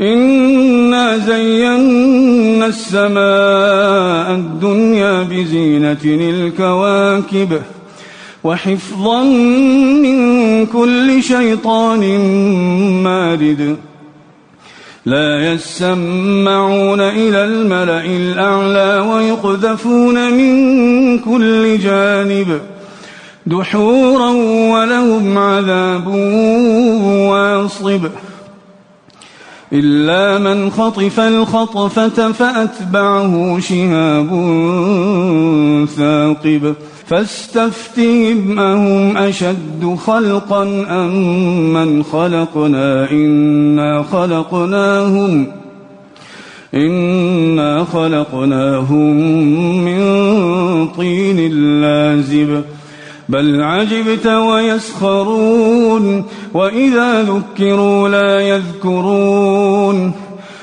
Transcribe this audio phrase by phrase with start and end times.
[0.00, 7.60] إنا زينا السماء الدنيا بزينة الكواكب
[8.44, 9.22] وحفظا
[10.02, 12.18] من كل شيطان
[13.02, 13.76] مارد
[15.06, 22.60] لا يسمعون إلى الملأ الأعلى ويقذفون من كل جانب
[23.46, 24.30] دحورا
[24.72, 26.06] ولهم عذاب
[27.28, 28.08] واصب
[29.72, 34.28] إلا من خطف الخطفة فأتبعه شهاب
[35.96, 36.74] ثاقب
[37.06, 45.46] فاستفتهم أهم أشد خلقا أم من خلقنا إنا خلقناهم
[46.74, 49.16] إنا خلقناهم
[49.84, 50.02] من
[50.88, 52.62] طين لازب
[53.32, 60.12] بل عجبت ويسخرون وإذا ذكروا لا يذكرون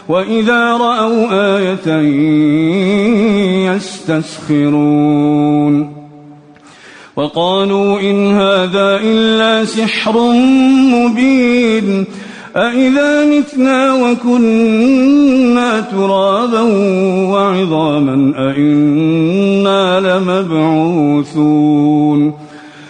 [0.10, 1.98] وإذا رأوا آية
[3.76, 5.20] يستسخرون
[7.16, 10.32] وقالوا إن هذا إلا سحر
[10.94, 12.06] مبين
[12.56, 16.62] أإذا متنا وكنا ترابا
[17.32, 21.79] وعظاما أإنا لمبعوثون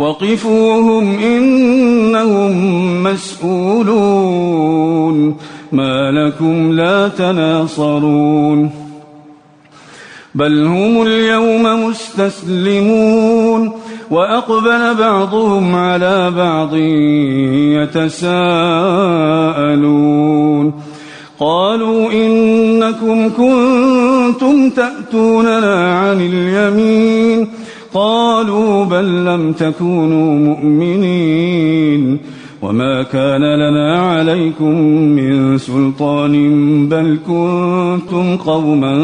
[0.00, 2.52] وقفوهم إنهم
[3.02, 4.56] مسؤولون
[5.72, 8.70] ما لكم لا تناصرون
[10.34, 13.72] بل هم اليوم مستسلمون
[14.10, 16.74] وأقبل بعضهم على بعض
[17.96, 18.50] يتساءلون
[21.40, 27.48] قالوا إنكم كنتم تأتوننا عن اليمين
[27.94, 32.18] قالوا بل لم تكونوا مؤمنين
[32.62, 36.32] وما كان لنا عليكم من سلطان
[36.88, 38.94] بل كنتم قوما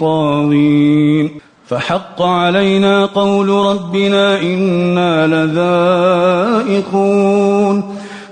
[0.00, 1.30] طاغين
[1.66, 5.26] فحق علينا قول ربنا إنا
[6.66, 7.82] لذائقون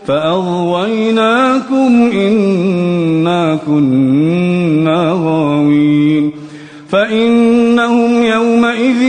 [0.06, 6.32] فأغويناكم إنا كنا غاوين
[6.88, 9.02] فإنهم يومئذ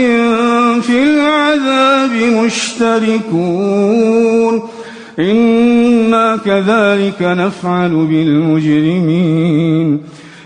[2.77, 4.61] مشتركون
[5.19, 9.99] إنا كذلك نفعل بالمجرمين.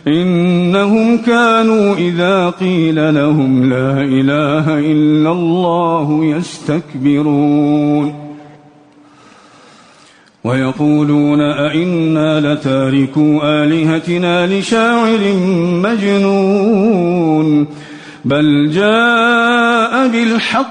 [0.08, 8.14] إنهم كانوا إذا قيل لهم لا إله إلا الله يستكبرون.
[10.44, 15.20] ويقولون أئنا لتاركوا آلهتنا لشاعر
[15.84, 17.68] مجنون.
[18.26, 20.71] بل جاء بالحق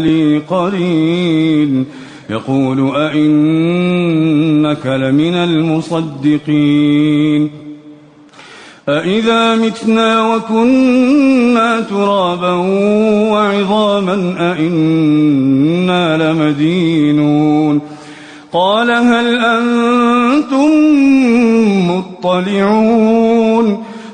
[0.00, 1.86] لي قرين.
[2.30, 7.50] يقول أئنك لمن المصدقين.
[8.88, 12.52] أإذا متنا وكنا ترابا
[13.30, 17.80] وعظاما أئنا لمدينون.
[18.52, 20.70] قال هل أنتم
[21.90, 23.79] مطلعون؟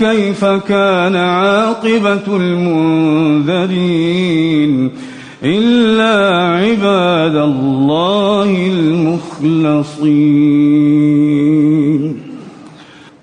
[0.00, 3.60] كيف كان عاقبة المنذرين
[5.44, 9.90] إلا عباد الله المخلصين.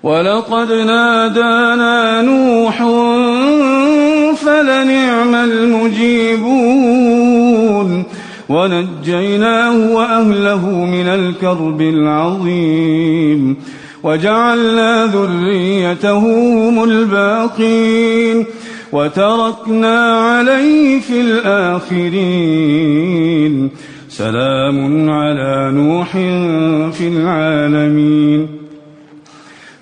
[0.02, 2.82] ولقد نادانا نوح
[4.36, 6.88] فلنعم المجيبون.
[8.48, 13.56] ونجيناه وأهله من الكرب العظيم.
[14.02, 18.44] وجعلنا ذريته هم الباقين
[18.92, 22.28] وتركنا عليه في الآخرين.
[24.08, 26.12] سلام على نوح
[26.92, 28.48] في العالمين.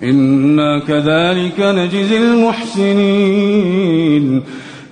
[0.03, 3.33] إنا كذلك نجزي المحسنين.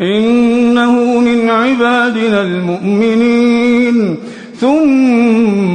[0.01, 4.17] إنه من عبادنا المؤمنين.
[4.55, 5.75] ثم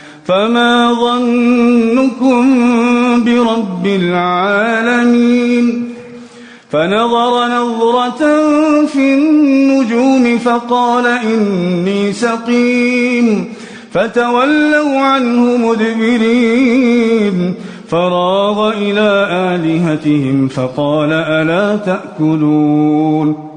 [0.25, 2.43] فما ظنكم
[3.23, 5.91] برب العالمين
[6.71, 8.45] فنظر نظرة
[8.85, 13.53] في النجوم فقال إني سقيم
[13.91, 17.53] فتولوا عنه مدبرين
[17.89, 23.51] فراغ إلى آلهتهم فقال ألا تأكلون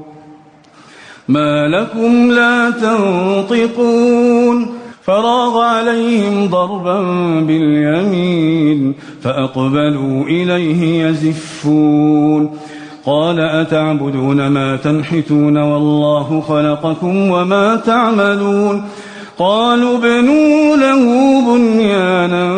[1.27, 4.74] ما لكم لا تنطقون
[5.05, 7.01] فراغ عليهم ضربا
[7.41, 12.49] باليمين فأقبلوا إليه يزفون.
[13.05, 18.83] قال أتعبدون ما تنحتون والله خلقكم وما تعملون.
[19.37, 21.05] قالوا ابنوا له
[21.55, 22.49] بنيانا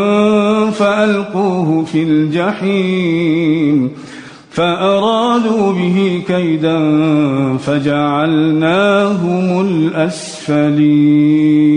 [0.71, 3.91] فألقوه في الجحيم.
[4.51, 6.77] فأرادوا به كيدا
[7.57, 11.76] فجعلناهم الأسفلين.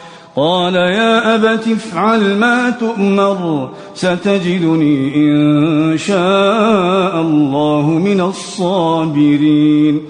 [0.41, 10.01] قال يا أبت افعل ما تؤمر ستجدني إن شاء الله من الصابرين.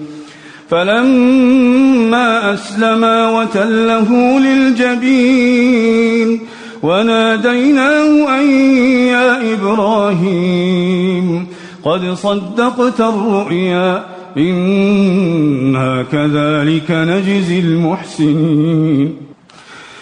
[0.68, 6.28] فلما أسلما وتله للجبين
[6.82, 8.46] وناديناه أن
[9.06, 11.46] يا إبراهيم
[11.84, 14.04] قد صدقت الرؤيا
[14.36, 19.31] إنا كذلك نجزي المحسنين.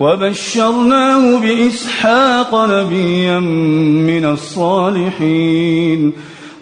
[0.00, 6.12] وبشرناه بإسحاق نبيا من الصالحين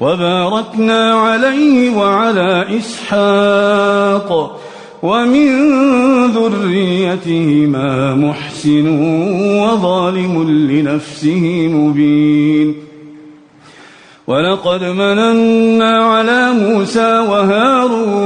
[0.01, 4.61] وباركنا عليه وعلى إسحاق
[5.03, 5.49] ومن
[6.27, 8.89] ذريتهما محسن
[9.59, 12.75] وظالم لنفسه مبين
[14.27, 18.26] ولقد مننا على موسى وهارون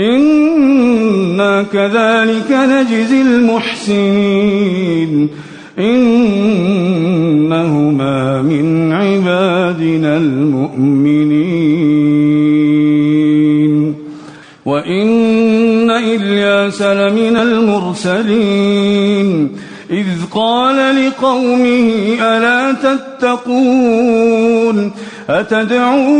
[0.00, 5.28] إنا كذلك نجزي المحسنين
[5.78, 6.92] إنهما
[8.42, 11.60] من عبادنا المؤمنين
[14.64, 18.70] وإن إلياس لمن المرسلين
[19.90, 21.90] إذ قال لقومه
[22.20, 24.90] ألا تتقون
[25.30, 26.19] أتدعون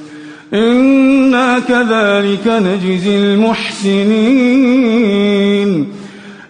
[0.53, 4.41] إنا كذلك نجزي المحسنين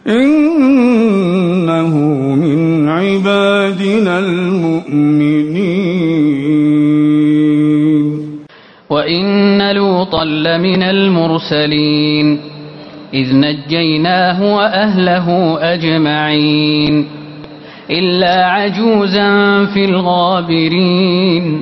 [0.08, 1.98] إنه
[2.36, 5.62] من عبادنا المؤمنين
[8.90, 12.40] وإن لوطا لمن المرسلين
[13.14, 17.08] إذ نجيناه وأهله أجمعين
[17.90, 21.62] إلا عجوزا في الغابرين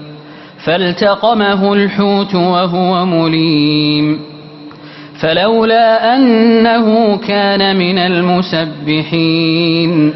[0.63, 4.19] فالتقمه الحوت وهو مليم.
[5.19, 10.13] فلولا أنه كان من المسبحين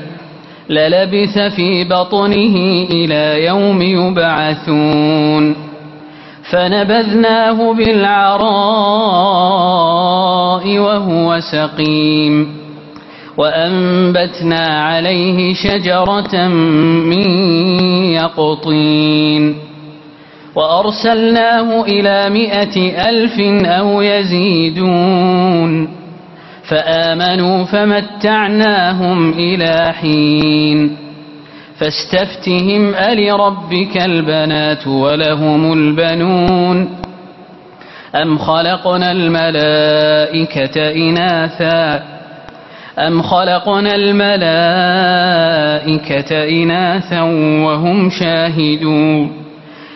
[0.69, 5.55] للبث في بطنه إلى يوم يبعثون.
[6.51, 8.47] فنبذناه بالعراء
[10.77, 12.55] وهو سقيم.
[13.37, 16.47] وأنبتنا عليه شجرة
[17.07, 17.29] من
[18.13, 19.55] يقطين.
[20.55, 25.89] وأرسلناه إلى مائة ألف أو يزيدون
[26.63, 30.97] فآمنوا فمتعناهم إلى حين
[31.77, 36.89] فاستفتهم ألربك البنات ولهم البنون
[38.15, 42.03] أم خلقنا الملائكة إناثا
[42.99, 45.03] أم خلقنا الملائكة
[46.49, 47.21] إناثا
[47.65, 49.44] وهم شاهدون